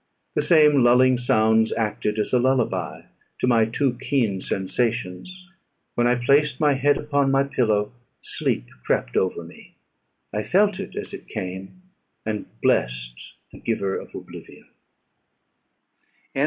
The 0.33 0.41
same 0.41 0.83
lulling 0.83 1.19
sounds 1.19 1.71
acted 1.73 2.17
as 2.17 2.33
a 2.33 2.39
lullaby 2.39 3.03
to 3.37 3.45
my 3.45 3.65
too 3.65 3.99
keen 4.01 4.41
sensations: 4.41 5.47
when 5.93 6.07
I 6.07 6.15
placed 6.15 6.59
my 6.59 6.73
head 6.73 6.97
upon 6.97 7.29
my 7.29 7.43
pillow, 7.43 7.91
sleep 8.19 8.65
crept 8.83 9.15
over 9.15 9.43
me; 9.43 9.75
I 10.33 10.41
felt 10.41 10.79
it 10.79 10.95
as 10.95 11.13
it 11.13 11.27
came, 11.27 11.83
and 12.25 12.47
blest 12.63 13.35
the 13.51 13.59
giver 13.59 13.95
of 13.95 14.15
oblivion. 14.15 14.69